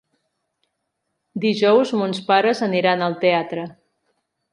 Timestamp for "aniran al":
2.69-3.17